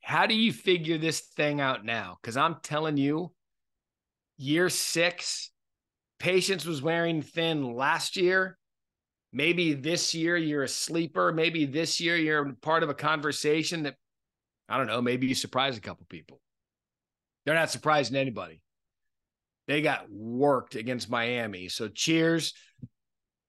how 0.00 0.26
do 0.26 0.34
you 0.34 0.52
figure 0.52 0.98
this 0.98 1.20
thing 1.20 1.60
out 1.60 1.84
now? 1.84 2.18
Because 2.20 2.36
I'm 2.36 2.56
telling 2.62 2.96
you, 2.96 3.32
year 4.38 4.68
six, 4.68 5.50
patience 6.18 6.64
was 6.64 6.82
wearing 6.82 7.22
thin 7.22 7.74
last 7.74 8.16
year. 8.16 8.58
Maybe 9.32 9.74
this 9.74 10.14
year 10.14 10.36
you're 10.36 10.62
a 10.62 10.68
sleeper. 10.68 11.32
Maybe 11.32 11.66
this 11.66 12.00
year 12.00 12.16
you're 12.16 12.52
part 12.62 12.82
of 12.82 12.88
a 12.88 12.94
conversation 12.94 13.82
that, 13.82 13.96
I 14.68 14.78
don't 14.78 14.86
know, 14.86 15.02
maybe 15.02 15.26
you 15.26 15.34
surprise 15.34 15.76
a 15.76 15.80
couple 15.80 16.06
people. 16.08 16.40
They're 17.44 17.54
not 17.54 17.70
surprising 17.70 18.16
anybody. 18.16 18.60
They 19.66 19.82
got 19.82 20.06
worked 20.10 20.76
against 20.76 21.10
Miami. 21.10 21.68
So 21.68 21.88
cheers 21.88 22.54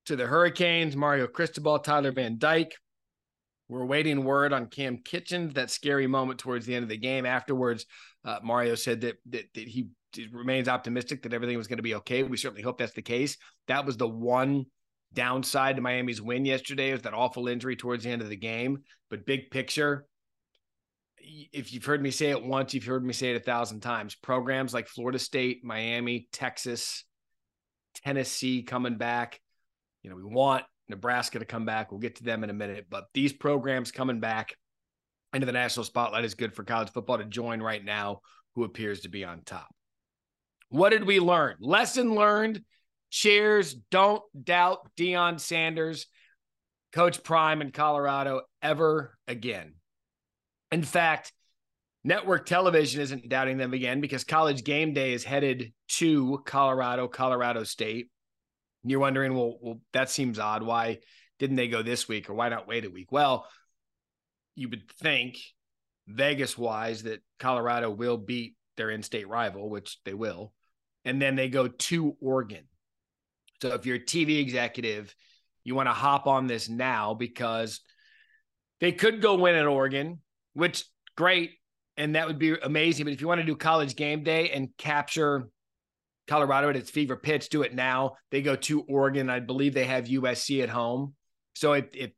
to 0.08 0.15
the 0.15 0.25
Hurricanes, 0.25 0.96
Mario 0.96 1.27
Cristobal, 1.27 1.79
Tyler 1.79 2.12
Van 2.12 2.38
Dyke. 2.38 2.75
We're 3.70 3.86
waiting 3.86 4.24
word 4.24 4.54
on 4.54 4.68
Kam 4.68 5.00
Kinchens, 5.00 5.54
that 5.56 5.70
scary 5.70 6.08
moment 6.08 6.40
towards 6.40 6.66
the 6.66 6.76
end 6.76 6.84
of 6.84 6.90
the 6.90 6.98
game. 6.98 7.26
Afterwards, 7.26 7.86
uh, 8.24 8.40
Mario 8.42 8.76
said 8.76 9.02
that, 9.02 9.16
that, 9.30 9.46
that 9.54 9.68
he 9.68 9.88
remains 10.32 10.70
optimistic 10.70 11.24
that 11.24 11.34
everything 11.34 11.58
was 11.58 11.68
going 11.68 11.78
to 11.78 11.84
be 11.84 11.96
okay. 11.96 12.24
We 12.24 12.38
certainly 12.38 12.64
hope 12.64 12.78
that's 12.78 12.94
the 12.94 13.02
case. 13.02 13.38
That 13.68 13.86
was 13.86 13.98
the 13.98 14.08
one 14.08 14.66
downside 15.14 15.76
to 15.76 15.82
Miami's 15.82 16.22
win 16.22 16.46
yesterday 16.46 16.92
was 16.92 17.02
that 17.02 17.14
awful 17.14 17.48
injury 17.48 17.76
towards 17.76 18.04
the 18.04 18.10
end 18.10 18.22
of 18.22 18.30
the 18.30 18.38
game. 18.38 18.84
But 19.10 19.26
big 19.26 19.52
picture, 19.52 20.06
if 21.20 21.74
you've 21.74 21.86
heard 21.86 22.02
me 22.02 22.12
say 22.12 22.30
it 22.30 22.44
once, 22.44 22.74
you've 22.74 22.86
heard 22.86 23.06
me 23.06 23.14
say 23.14 23.32
it 23.32 23.42
a 23.42 23.44
thousand 23.44 23.82
times. 23.82 24.16
Programs 24.16 24.74
like 24.74 24.88
Florida 24.88 25.20
State, 25.20 25.64
Miami, 25.64 26.28
Texas, 26.32 27.04
Tennessee 27.96 28.64
coming 28.64 28.98
back. 28.98 29.40
You 30.04 30.10
know, 30.10 30.16
we 30.16 30.24
want 30.24 30.64
Nebraska 30.89 31.39
to 31.39 31.46
come 31.46 31.65
back. 31.65 31.91
We'll 31.91 32.00
get 32.00 32.15
to 32.17 32.24
them 32.24 32.44
in 32.44 32.50
a 32.50 32.53
minute, 32.53 32.88
but 32.89 33.06
these 33.13 33.34
programs 33.34 33.91
coming 33.91 34.20
back 34.20 34.56
into 35.34 35.46
the 35.46 35.51
national 35.51 35.84
spotlight 35.84 36.25
is 36.25 36.36
good 36.36 36.53
for 36.53 36.63
college 36.63 36.89
football 36.89 37.17
to 37.17 37.25
join 37.25 37.62
right 37.62 37.84
now, 37.84 38.22
who 38.56 38.63
appears 38.63 39.01
to 39.01 39.10
be 39.10 39.24
on 39.24 39.41
top. 39.44 39.67
What 40.70 40.89
did 40.89 41.06
we 41.06 41.20
learn? 41.20 41.56
Lesson 41.60 42.15
learned. 42.15 42.62
Cheers. 43.10 43.74
Don't 43.74 44.22
doubt 44.44 44.89
Deion 44.98 45.39
Sanders, 45.39 46.08
Coach 46.91 47.24
Prime 47.24 47.62
in 47.62 47.72
Colorado 47.72 48.41
ever 48.62 49.17
again. 49.27 49.75
In 50.72 50.84
fact, 50.84 51.32
network 52.03 52.46
television 52.46 53.01
isn't 53.01 53.29
doubting 53.29 53.58
them 53.58 53.74
again 53.74 54.01
because 54.01 54.24
college 54.24 54.63
game 54.63 54.94
day 54.94 55.13
is 55.13 55.24
headed 55.24 55.74
to 55.89 56.41
Colorado, 56.46 57.08
Colorado 57.08 57.63
State. 57.63 58.10
You're 58.89 59.00
wondering, 59.00 59.34
well, 59.34 59.58
well, 59.62 59.82
that 59.94 60.10
seems 60.10 60.39
odd. 60.39 60.63
Why 60.63 61.00
didn't 61.39 61.56
they 61.56 61.67
go 61.67 61.82
this 61.82 62.08
week 62.08 62.29
or 62.29 62.34
why 62.34 62.50
not 62.50 62.67
wait 62.67 62.86
a 62.86 62.89
week? 62.89 63.12
Well, 63.12 63.48
you 64.56 64.70
would 64.70 64.89
think 65.01 65.38
Vegas 66.08 66.58
wise 66.58 67.03
that 67.03 67.22
Colorado 67.39 67.89
will 67.89 68.17
beat 68.17 68.56
their 68.75 68.89
in 68.89 69.03
state 69.03 69.27
rival, 69.27 69.70
which 69.70 69.98
they 70.06 70.13
will. 70.13 70.53
And 71.06 71.22
then 71.22 71.36
they 71.36 71.50
go 71.50 71.67
to 71.67 72.17
Oregon. 72.22 72.65
So 73.62 73.74
if 73.74 73.86
you're 73.86 73.98
a 73.98 74.00
TV 74.00 74.39
executive, 74.39 75.13
you 75.63 75.75
want 75.75 75.88
to 75.88 75.94
hop 75.94 76.27
on 76.27 76.48
this 76.48 76.70
now 76.70 77.13
because 77.13 77.82
they 78.79 78.91
could 78.91 79.22
go 79.22 79.36
win 79.36 79.56
at 79.56 79.65
Oregon 79.65 80.20
which 80.58 80.86
great. 81.15 81.51
And 81.98 82.15
that 82.15 82.27
would 82.27 82.39
be 82.39 82.56
amazing. 82.56 83.06
But 83.06 83.13
if 83.13 83.22
you 83.22 83.27
want 83.27 83.41
to 83.41 83.46
do 83.46 83.56
college 83.56 83.96
game 83.96 84.24
day 84.24 84.50
and 84.50 84.70
capture 84.77 85.50
Colorado 86.27 86.69
at 86.69 86.75
its 86.75 86.89
fever 86.89 87.15
pitch, 87.15 87.50
do 87.50 87.62
it 87.62 87.74
now. 87.74 88.15
They 88.31 88.41
go 88.41 88.55
to 88.55 88.81
Oregon. 88.81 89.29
I 89.29 89.39
believe 89.39 89.74
they 89.74 89.86
have 89.86 90.05
USC 90.05 90.62
at 90.62 90.69
home. 90.69 91.13
So 91.55 91.74
if, 91.74 91.96
if 91.96 92.12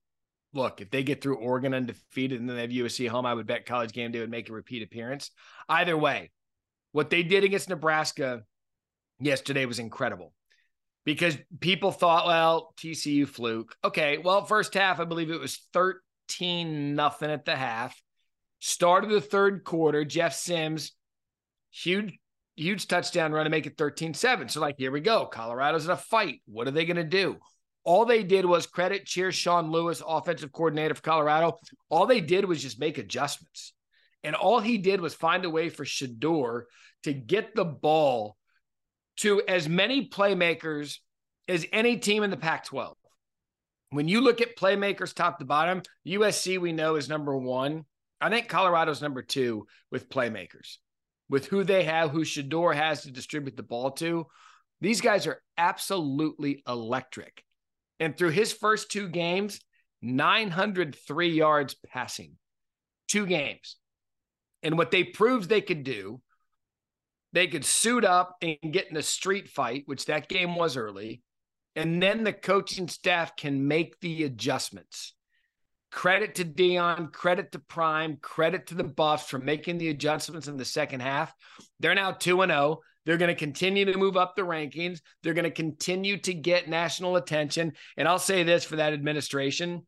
look, 0.53 0.81
if 0.81 0.89
they 0.89 1.03
get 1.03 1.21
through 1.21 1.37
Oregon 1.37 1.73
undefeated 1.73 2.39
and 2.39 2.49
then 2.49 2.55
they 2.55 2.63
have 2.63 2.71
USC 2.71 3.05
at 3.05 3.11
home, 3.11 3.25
I 3.25 3.33
would 3.33 3.47
bet 3.47 3.65
college 3.65 3.93
game 3.93 4.11
day 4.11 4.19
would 4.19 4.31
make 4.31 4.49
a 4.49 4.53
repeat 4.53 4.83
appearance. 4.83 5.31
Either 5.67 5.97
way, 5.97 6.31
what 6.91 7.09
they 7.09 7.23
did 7.23 7.43
against 7.43 7.69
Nebraska 7.69 8.41
yesterday 9.19 9.65
was 9.65 9.79
incredible 9.79 10.33
because 11.05 11.37
people 11.59 11.91
thought, 11.91 12.25
well, 12.25 12.73
TCU 12.77 13.27
fluke. 13.27 13.75
Okay, 13.83 14.17
well, 14.17 14.45
first 14.45 14.73
half, 14.73 14.99
I 14.99 15.05
believe 15.05 15.29
it 15.29 15.39
was 15.39 15.61
13 15.73 16.95
nothing 16.95 17.29
at 17.29 17.45
the 17.45 17.55
half. 17.55 17.99
Start 18.59 19.03
of 19.03 19.09
the 19.09 19.21
third 19.21 19.63
quarter, 19.63 20.03
Jeff 20.03 20.33
Sims, 20.33 20.91
huge, 21.71 22.17
huge 22.59 22.87
touchdown 22.87 23.31
run 23.31 23.45
to 23.45 23.49
make 23.49 23.65
it 23.65 23.77
13 23.77 24.13
7. 24.13 24.49
So, 24.49 24.61
like, 24.61 24.75
here 24.77 24.91
we 24.91 25.01
go. 25.01 25.25
Colorado's 25.25 25.85
in 25.85 25.91
a 25.91 25.97
fight. 25.97 26.41
What 26.45 26.67
are 26.67 26.71
they 26.71 26.85
going 26.85 26.97
to 26.97 27.03
do? 27.03 27.37
All 27.83 28.05
they 28.05 28.23
did 28.23 28.45
was 28.45 28.67
credit 28.67 29.05
cheer 29.05 29.31
Sean 29.31 29.71
Lewis, 29.71 30.03
offensive 30.05 30.51
coordinator 30.51 30.93
for 30.93 31.01
Colorado. 31.01 31.57
All 31.89 32.05
they 32.05 32.21
did 32.21 32.45
was 32.45 32.61
just 32.61 32.79
make 32.79 32.97
adjustments. 32.97 33.73
And 34.23 34.35
all 34.35 34.59
he 34.59 34.77
did 34.77 35.01
was 35.01 35.13
find 35.13 35.45
a 35.45 35.49
way 35.49 35.69
for 35.69 35.85
Shedeur 35.85 36.63
to 37.03 37.13
get 37.13 37.55
the 37.55 37.65
ball 37.65 38.35
to 39.17 39.41
as 39.47 39.67
many 39.67 40.09
playmakers 40.09 40.97
as 41.47 41.65
any 41.71 41.97
team 41.97 42.23
in 42.23 42.29
the 42.29 42.37
Pac 42.37 42.65
12. 42.65 42.95
When 43.91 44.07
you 44.07 44.21
look 44.21 44.39
at 44.39 44.57
playmakers 44.57 45.13
top 45.13 45.39
to 45.39 45.45
bottom, 45.45 45.81
USC 46.07 46.59
we 46.59 46.73
know 46.73 46.95
is 46.95 47.09
number 47.09 47.35
one. 47.35 47.85
I 48.21 48.29
think 48.29 48.47
Colorado's 48.47 49.01
number 49.01 49.21
two 49.21 49.65
with 49.89 50.09
playmakers, 50.09 50.77
with 51.29 51.45
who 51.45 51.63
they 51.63 51.83
have, 51.83 52.11
who 52.11 52.21
Shedeur 52.21 52.75
has 52.75 53.03
to 53.03 53.11
distribute 53.11 53.55
the 53.55 53.63
ball 53.63 53.91
to. 53.91 54.27
These 54.81 55.01
guys 55.01 55.27
are 55.27 55.41
absolutely 55.57 56.63
electric. 56.67 57.43
And 57.99 58.17
through 58.17 58.29
his 58.29 58.53
first 58.53 58.89
two 58.91 59.09
games, 59.09 59.59
903 60.01 61.29
yards 61.29 61.75
passing, 61.87 62.37
two 63.07 63.25
games. 63.25 63.75
And 64.63 64.77
what 64.77 64.91
they 64.91 65.03
proved 65.03 65.49
they 65.49 65.61
could 65.61 65.83
do, 65.83 66.21
they 67.33 67.47
could 67.47 67.65
suit 67.65 68.03
up 68.03 68.37
and 68.41 68.57
get 68.71 68.89
in 68.89 68.97
a 68.97 69.03
street 69.03 69.49
fight, 69.49 69.83
which 69.85 70.05
that 70.05 70.29
game 70.29 70.55
was 70.55 70.77
early. 70.77 71.21
And 71.75 72.01
then 72.01 72.23
the 72.23 72.33
coaching 72.33 72.87
staff 72.87 73.35
can 73.35 73.67
make 73.67 73.99
the 73.99 74.23
adjustments. 74.23 75.13
Credit 75.91 76.35
to 76.35 76.45
Deion, 76.45 77.11
credit 77.11 77.51
to 77.53 77.59
Prime, 77.59 78.17
credit 78.21 78.67
to 78.67 78.75
the 78.75 78.83
Buffs 78.83 79.27
for 79.27 79.39
making 79.39 79.79
the 79.79 79.89
adjustments 79.89 80.47
in 80.47 80.55
the 80.55 80.65
second 80.65 81.01
half. 81.01 81.33
They're 81.79 81.95
now 81.95 82.11
2 82.11 82.41
and 82.43 82.51
0. 82.51 82.79
They're 83.05 83.17
going 83.17 83.29
to 83.29 83.35
continue 83.35 83.85
to 83.85 83.97
move 83.97 84.15
up 84.15 84.35
the 84.35 84.43
rankings. 84.43 84.99
They're 85.23 85.33
going 85.33 85.45
to 85.45 85.51
continue 85.51 86.17
to 86.19 86.33
get 86.33 86.69
national 86.69 87.15
attention. 87.15 87.73
And 87.97 88.07
I'll 88.07 88.19
say 88.19 88.43
this 88.43 88.63
for 88.63 88.75
that 88.75 88.93
administration 88.93 89.87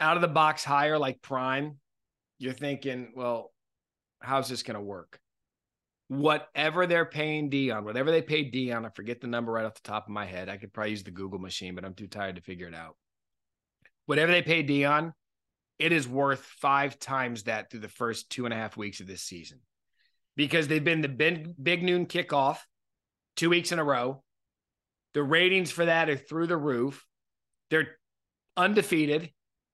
out 0.00 0.16
of 0.16 0.22
the 0.22 0.28
box 0.28 0.64
hire 0.64 0.98
like 0.98 1.22
Prime, 1.22 1.76
you're 2.38 2.54
thinking, 2.54 3.12
well, 3.14 3.52
how's 4.20 4.48
this 4.48 4.62
going 4.62 4.76
to 4.76 4.80
work? 4.80 5.20
Whatever 6.08 6.86
they're 6.86 7.04
paying 7.04 7.50
Deion, 7.50 7.84
whatever 7.84 8.10
they 8.10 8.22
pay 8.22 8.50
Deion, 8.50 8.84
I 8.84 8.88
forget 8.88 9.20
the 9.20 9.28
number 9.28 9.52
right 9.52 9.66
off 9.66 9.74
the 9.74 9.88
top 9.88 10.06
of 10.06 10.10
my 10.10 10.24
head. 10.24 10.48
I 10.48 10.56
could 10.56 10.72
probably 10.72 10.90
use 10.90 11.04
the 11.04 11.12
Google 11.12 11.38
machine, 11.38 11.76
but 11.76 11.84
I'm 11.84 11.94
too 11.94 12.08
tired 12.08 12.36
to 12.36 12.42
figure 12.42 12.66
it 12.66 12.74
out 12.74 12.96
whatever 14.10 14.32
they 14.32 14.42
pay 14.42 14.64
Deion, 14.64 15.12
it 15.78 15.92
is 15.92 16.08
worth 16.08 16.40
five 16.40 16.98
times 16.98 17.44
that 17.44 17.70
through 17.70 17.78
the 17.78 17.88
first 17.88 18.28
two 18.28 18.44
and 18.44 18.52
a 18.52 18.56
half 18.56 18.76
weeks 18.76 18.98
of 18.98 19.06
this 19.06 19.22
season 19.22 19.60
because 20.34 20.66
they've 20.66 20.82
been 20.82 21.00
the 21.00 21.08
big, 21.08 21.54
big 21.62 21.84
noon 21.84 22.06
kickoff 22.06 22.58
two 23.36 23.48
weeks 23.48 23.70
in 23.70 23.78
a 23.78 23.84
row. 23.84 24.24
The 25.14 25.22
ratings 25.22 25.70
for 25.70 25.84
that 25.84 26.10
are 26.10 26.16
through 26.16 26.48
the 26.48 26.56
roof. 26.56 27.06
They're 27.70 27.98
undefeated. 28.56 29.30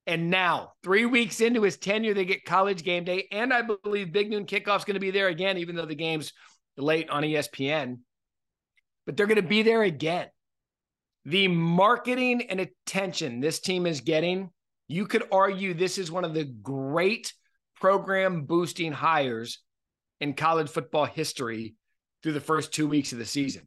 And 0.07 0.28
now, 0.28 0.73
three 0.83 1.07
weeks 1.07 1.40
into 1.40 1.62
his 1.62 1.78
tenure, 1.78 2.12
they 2.12 2.26
get 2.26 2.45
college 2.45 2.85
game 2.85 3.05
day. 3.05 3.28
And 3.33 3.55
I 3.55 3.62
believe 3.62 4.12
Big 4.12 4.28
Noon 4.28 4.45
Kickoff's 4.45 4.85
going 4.85 4.97
to 4.97 5.00
be 5.00 5.12
there 5.12 5.28
again, 5.28 5.57
even 5.57 5.76
though 5.76 5.87
the 5.87 5.95
game's 5.95 6.35
late 6.76 7.09
on 7.09 7.23
ESPN. 7.23 8.00
But 9.07 9.16
they're 9.16 9.26
going 9.26 9.37
to 9.37 9.49
be 9.49 9.62
there 9.62 9.83
again 9.83 10.28
the 11.26 11.49
marketing 11.49 12.42
and 12.49 12.61
attention 12.61 13.40
this 13.40 13.61
team 13.61 13.85
is 13.85 14.00
getting, 14.00 14.49
you 14.87 15.06
could 15.06 15.25
argue 15.33 15.75
this 15.75 15.99
is 15.99 16.11
one 16.11 16.25
of 16.25 16.35
the 16.35 16.45
great 16.45 17.35
program 17.80 18.45
boosting 18.45 18.92
hires 18.92 19.59
in 20.21 20.33
college 20.33 20.71
football 20.71 21.04
history 21.04 21.75
through 22.23 22.33
the 22.33 22.40
first 22.40 22.73
two 22.73 22.87
weeks 22.87 23.12
of 23.12 23.18
the 23.18 23.26
season. 23.26 23.66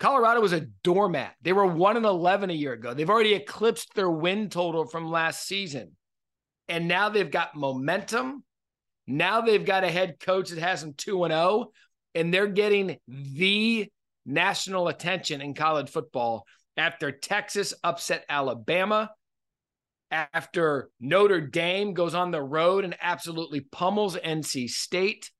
Colorado 0.00 0.40
was 0.40 0.52
a 0.52 0.66
doormat. 0.82 1.34
They 1.40 1.54
were 1.54 1.66
1 1.66 1.96
and 1.96 2.04
11 2.04 2.50
a 2.50 2.52
year 2.52 2.74
ago. 2.74 2.92
They've 2.92 3.08
already 3.08 3.34
eclipsed 3.34 3.94
their 3.94 4.10
win 4.10 4.50
total 4.50 4.86
from 4.86 5.08
last 5.08 5.46
season. 5.46 5.92
And 6.68 6.88
now 6.88 7.08
they've 7.08 7.30
got 7.30 7.54
momentum 7.54 8.44
Now 9.06 9.40
they've 9.40 9.64
got 9.64 9.84
a 9.84 9.90
head 9.90 10.18
coach 10.18 10.50
that 10.50 10.58
has 10.58 10.80
them 10.80 10.94
2 10.94 11.24
and 11.24 11.32
0 11.32 11.70
and 12.14 12.34
they're 12.34 12.48
getting 12.48 12.98
the 13.06 13.90
national 14.26 14.88
attention 14.88 15.40
in 15.40 15.54
college 15.54 15.88
football 15.88 16.44
after 16.76 17.10
Texas 17.10 17.72
upset 17.82 18.24
Alabama, 18.28 19.10
after 20.10 20.90
Notre 21.00 21.40
Dame 21.40 21.94
goes 21.94 22.14
on 22.14 22.30
the 22.30 22.42
road 22.42 22.84
and 22.84 22.96
absolutely 23.00 23.60
pummels 23.60 24.16
NC 24.16 24.68
State, 24.68 25.30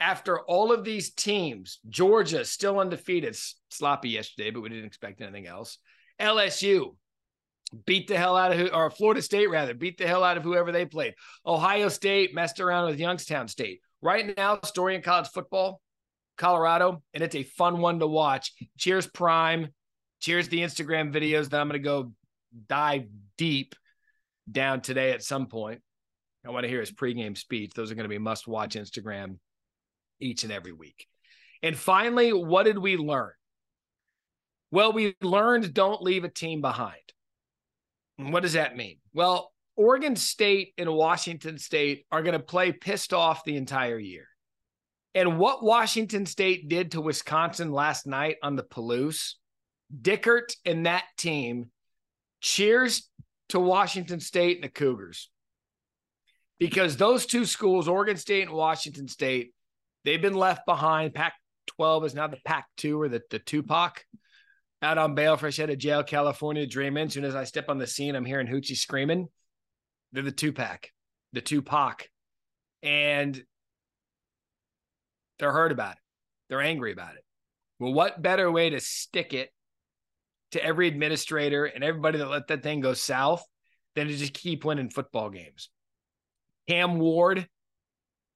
after 0.00 0.40
all 0.40 0.72
of 0.72 0.84
these 0.84 1.12
teams, 1.12 1.80
Georgia 1.88 2.44
still 2.44 2.78
undefeated, 2.78 3.36
sloppy 3.70 4.10
yesterday, 4.10 4.50
but 4.50 4.60
we 4.60 4.68
didn't 4.68 4.84
expect 4.84 5.20
anything 5.20 5.46
else. 5.46 5.78
LSU 6.20 6.94
beat 7.84 8.08
the 8.08 8.16
hell 8.16 8.36
out 8.36 8.52
of 8.52 8.58
who, 8.58 8.68
or 8.68 8.90
Florida 8.90 9.20
State 9.22 9.50
rather, 9.50 9.74
beat 9.74 9.98
the 9.98 10.06
hell 10.06 10.24
out 10.24 10.36
of 10.36 10.42
whoever 10.42 10.70
they 10.70 10.86
played. 10.86 11.14
Ohio 11.44 11.88
State 11.88 12.34
messed 12.34 12.60
around 12.60 12.86
with 12.86 13.00
Youngstown 13.00 13.48
State. 13.48 13.80
Right 14.00 14.36
now, 14.36 14.60
story 14.64 14.94
in 14.94 15.02
college 15.02 15.28
football, 15.28 15.80
Colorado, 16.38 17.02
and 17.12 17.22
it's 17.22 17.34
a 17.34 17.42
fun 17.42 17.80
one 17.80 17.98
to 17.98 18.06
watch. 18.06 18.52
Cheers, 18.78 19.06
Prime. 19.06 19.68
Cheers, 20.20 20.48
the 20.48 20.60
Instagram 20.60 21.12
videos 21.12 21.50
that 21.50 21.60
I'm 21.60 21.68
going 21.68 21.80
to 21.80 21.84
go 21.84 22.12
dive 22.68 23.04
deep 23.36 23.74
down 24.50 24.80
today 24.80 25.12
at 25.12 25.22
some 25.22 25.46
point. 25.46 25.80
I 26.46 26.50
want 26.50 26.64
to 26.64 26.68
hear 26.68 26.80
his 26.80 26.92
pregame 26.92 27.36
speech. 27.36 27.72
Those 27.74 27.90
are 27.90 27.94
going 27.94 28.04
to 28.04 28.08
be 28.08 28.18
must 28.18 28.48
watch 28.48 28.74
Instagram 28.74 29.38
each 30.20 30.44
and 30.44 30.52
every 30.52 30.72
week. 30.72 31.06
And 31.62 31.76
finally, 31.76 32.32
what 32.32 32.64
did 32.64 32.78
we 32.78 32.96
learn? 32.96 33.32
Well, 34.70 34.92
we 34.92 35.14
learned 35.22 35.74
don't 35.74 36.02
leave 36.02 36.24
a 36.24 36.28
team 36.28 36.60
behind. 36.60 36.96
What 38.16 38.42
does 38.42 38.54
that 38.54 38.76
mean? 38.76 38.98
Well, 39.12 39.52
Oregon 39.76 40.16
State 40.16 40.72
and 40.76 40.92
Washington 40.92 41.58
State 41.58 42.04
are 42.10 42.22
going 42.22 42.38
to 42.38 42.44
play 42.44 42.72
pissed 42.72 43.12
off 43.12 43.44
the 43.44 43.56
entire 43.56 43.98
year. 43.98 44.26
And 45.18 45.36
what 45.36 45.64
Washington 45.64 46.26
State 46.26 46.68
did 46.68 46.92
to 46.92 47.00
Wisconsin 47.00 47.72
last 47.72 48.06
night 48.06 48.36
on 48.40 48.54
the 48.54 48.62
Palouse, 48.62 49.34
Dickert 49.92 50.54
and 50.64 50.86
that 50.86 51.06
team, 51.16 51.72
cheers 52.40 53.10
to 53.48 53.58
Washington 53.58 54.20
State 54.20 54.58
and 54.58 54.64
the 54.64 54.68
Cougars. 54.68 55.28
Because 56.60 56.96
those 56.96 57.26
two 57.26 57.46
schools, 57.46 57.88
Oregon 57.88 58.16
State 58.16 58.42
and 58.42 58.52
Washington 58.52 59.08
State, 59.08 59.52
they've 60.04 60.22
been 60.22 60.34
left 60.34 60.64
behind. 60.66 61.14
Pac 61.14 61.32
12 61.66 62.04
is 62.04 62.14
now 62.14 62.28
the 62.28 62.38
Pac 62.44 62.68
2 62.76 63.02
or 63.02 63.08
the, 63.08 63.20
the 63.28 63.40
Tupac 63.40 64.04
out 64.82 64.98
on 64.98 65.16
bail 65.16 65.36
fresh 65.36 65.58
out 65.58 65.68
of 65.68 65.78
jail, 65.78 66.04
California, 66.04 66.64
dreaming. 66.64 67.06
As 67.08 67.14
soon 67.14 67.24
as 67.24 67.34
I 67.34 67.42
step 67.42 67.68
on 67.68 67.78
the 67.78 67.88
scene, 67.88 68.14
I'm 68.14 68.24
hearing 68.24 68.46
Hoochie 68.46 68.76
screaming. 68.76 69.26
They're 70.12 70.22
the 70.22 70.30
Tupac, 70.30 70.92
the 71.32 71.40
Tupac. 71.40 72.08
And 72.84 73.42
they're 75.38 75.52
hurt 75.52 75.72
about 75.72 75.92
it. 75.92 75.98
They're 76.48 76.60
angry 76.60 76.92
about 76.92 77.14
it. 77.14 77.24
Well, 77.78 77.92
what 77.92 78.22
better 78.22 78.50
way 78.50 78.70
to 78.70 78.80
stick 78.80 79.32
it 79.32 79.50
to 80.52 80.64
every 80.64 80.88
administrator 80.88 81.64
and 81.64 81.84
everybody 81.84 82.18
that 82.18 82.30
let 82.30 82.48
that 82.48 82.62
thing 82.62 82.80
go 82.80 82.94
south 82.94 83.44
than 83.94 84.08
to 84.08 84.16
just 84.16 84.34
keep 84.34 84.64
winning 84.64 84.90
football 84.90 85.30
games? 85.30 85.70
Cam 86.68 86.98
Ward 86.98 87.48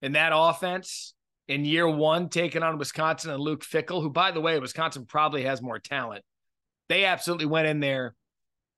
and 0.00 0.14
that 0.14 0.32
offense 0.34 1.14
in 1.48 1.64
year 1.64 1.88
one 1.88 2.28
taking 2.28 2.62
on 2.62 2.78
Wisconsin 2.78 3.30
and 3.30 3.40
Luke 3.40 3.64
Fickell, 3.64 4.02
who, 4.02 4.10
by 4.10 4.30
the 4.30 4.40
way, 4.40 4.58
Wisconsin 4.58 5.06
probably 5.06 5.44
has 5.44 5.60
more 5.60 5.78
talent. 5.78 6.24
They 6.88 7.04
absolutely 7.04 7.46
went 7.46 7.68
in 7.68 7.80
there 7.80 8.14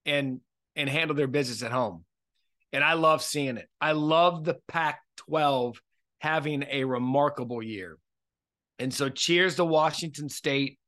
and 0.07 0.41
and 0.77 0.89
handled 0.89 1.19
their 1.19 1.29
business 1.29 1.63
at 1.63 1.73
home. 1.73 2.05
And 2.73 2.83
I 2.83 2.95
love 2.95 3.23
seeing 3.23 3.57
it. 3.57 3.69
I 3.81 3.93
love 3.93 4.45
the 4.45 4.59
Pac 4.67 5.01
12 5.19 5.81
having 6.19 6.65
a 6.69 6.85
remarkable 6.85 7.63
year. 7.63 7.99
And 8.79 8.93
so, 8.93 9.09
cheers 9.09 9.57
to 9.57 9.65
Washington 9.65 10.29
State. 10.29 10.79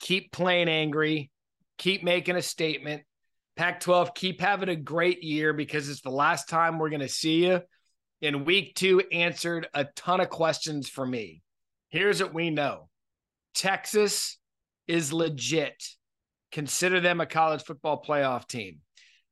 Keep 0.00 0.32
playing 0.32 0.68
angry, 0.68 1.30
keep 1.78 2.02
making 2.02 2.36
a 2.36 2.42
statement. 2.42 3.02
Pac 3.56 3.80
12, 3.80 4.14
keep 4.14 4.40
having 4.40 4.70
a 4.70 4.76
great 4.76 5.22
year 5.22 5.52
because 5.52 5.88
it's 5.88 6.00
the 6.00 6.10
last 6.10 6.48
time 6.48 6.78
we're 6.78 6.88
going 6.88 7.00
to 7.00 7.08
see 7.08 7.44
you. 7.44 7.60
In 8.22 8.44
week 8.44 8.74
two, 8.74 9.02
answered 9.12 9.68
a 9.74 9.84
ton 9.96 10.20
of 10.20 10.30
questions 10.30 10.88
for 10.88 11.04
me. 11.04 11.42
Here's 11.88 12.22
what 12.22 12.34
we 12.34 12.50
know 12.50 12.88
Texas 13.54 14.38
is 14.86 15.12
legit. 15.12 15.82
Consider 16.52 17.00
them 17.00 17.20
a 17.20 17.26
college 17.26 17.62
football 17.62 18.02
playoff 18.02 18.46
team. 18.48 18.78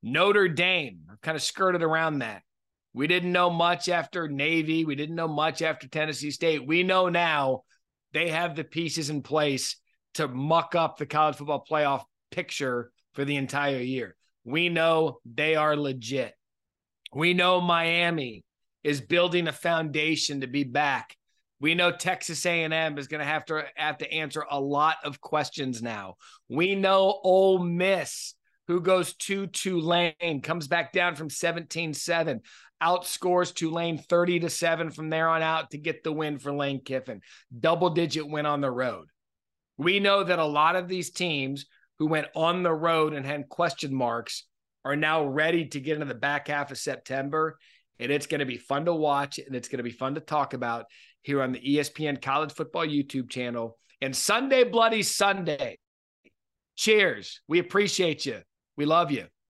Notre 0.02 0.48
Dame 0.48 1.00
kind 1.22 1.36
of 1.36 1.42
skirted 1.42 1.82
around 1.82 2.20
that. 2.20 2.42
We 2.92 3.06
didn't 3.06 3.32
know 3.32 3.50
much 3.50 3.88
after 3.88 4.28
Navy. 4.28 4.84
We 4.84 4.94
didn't 4.94 5.16
know 5.16 5.28
much 5.28 5.62
after 5.62 5.88
Tennessee 5.88 6.30
State. 6.30 6.66
We 6.66 6.82
know 6.82 7.08
now 7.08 7.62
they 8.12 8.30
have 8.30 8.56
the 8.56 8.64
pieces 8.64 9.10
in 9.10 9.22
place 9.22 9.76
to 10.14 10.28
muck 10.28 10.74
up 10.74 10.96
the 10.96 11.06
college 11.06 11.36
football 11.36 11.64
playoff 11.68 12.04
picture 12.30 12.90
for 13.14 13.24
the 13.24 13.36
entire 13.36 13.78
year. 13.78 14.16
We 14.44 14.68
know 14.68 15.18
they 15.24 15.56
are 15.56 15.76
legit. 15.76 16.34
We 17.12 17.34
know 17.34 17.60
Miami 17.60 18.44
is 18.82 19.00
building 19.00 19.48
a 19.48 19.52
foundation 19.52 20.40
to 20.40 20.46
be 20.46 20.64
back. 20.64 21.16
We 21.60 21.74
know 21.74 21.90
Texas 21.90 22.46
A&M 22.46 22.98
is 22.98 23.08
going 23.08 23.20
to 23.20 23.26
have 23.26 23.44
to 23.46 23.64
have 23.76 23.98
to 23.98 24.12
answer 24.12 24.44
a 24.48 24.60
lot 24.60 24.96
of 25.04 25.20
questions 25.20 25.82
now. 25.82 26.14
We 26.48 26.74
know 26.74 27.20
Ole 27.24 27.58
Miss, 27.58 28.34
who 28.68 28.80
goes 28.80 29.14
to 29.14 29.46
Tulane, 29.48 30.42
comes 30.42 30.68
back 30.68 30.92
down 30.92 31.16
from 31.16 31.30
17-7 31.30 32.40
outscores 32.82 33.52
Tulane 33.52 33.98
30 33.98 34.40
to 34.40 34.50
7 34.50 34.90
from 34.90 35.10
there 35.10 35.28
on 35.28 35.42
out 35.42 35.70
to 35.70 35.78
get 35.78 36.04
the 36.04 36.12
win 36.12 36.38
for 36.38 36.52
Lane 36.52 36.82
Kiffin. 36.84 37.20
Double 37.58 37.90
digit 37.90 38.28
win 38.28 38.46
on 38.46 38.60
the 38.60 38.70
road. 38.70 39.08
We 39.78 40.00
know 40.00 40.22
that 40.22 40.38
a 40.38 40.44
lot 40.44 40.76
of 40.76 40.86
these 40.86 41.10
teams 41.10 41.66
who 41.98 42.06
went 42.06 42.28
on 42.36 42.62
the 42.62 42.72
road 42.72 43.14
and 43.14 43.26
had 43.26 43.48
question 43.48 43.92
marks 43.92 44.44
are 44.84 44.96
now 44.96 45.24
ready 45.24 45.66
to 45.66 45.80
get 45.80 45.94
into 45.94 46.06
the 46.06 46.14
back 46.14 46.48
half 46.48 46.70
of 46.70 46.78
September. 46.78 47.58
And 47.98 48.12
it's 48.12 48.26
going 48.26 48.40
to 48.40 48.46
be 48.46 48.58
fun 48.58 48.84
to 48.84 48.94
watch 48.94 49.38
and 49.38 49.56
it's 49.56 49.68
going 49.68 49.78
to 49.78 49.82
be 49.82 49.90
fun 49.90 50.14
to 50.14 50.20
talk 50.20 50.54
about 50.54 50.86
here 51.22 51.42
on 51.42 51.52
the 51.52 51.60
ESPN 51.60 52.22
College 52.22 52.52
Football 52.52 52.86
YouTube 52.86 53.28
channel. 53.28 53.76
And 54.00 54.14
Sunday, 54.14 54.62
Bloody 54.62 55.02
Sunday. 55.02 55.78
Cheers. 56.76 57.40
We 57.48 57.58
appreciate 57.58 58.24
you. 58.24 58.42
We 58.78 58.86
love 58.86 59.10
you. 59.10 59.26